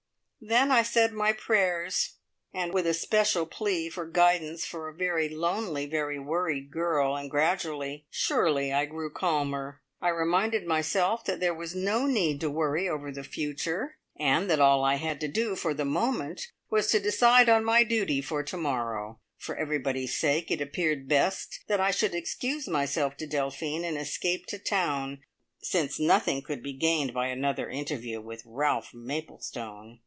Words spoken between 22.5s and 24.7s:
myself to Delphine and escape to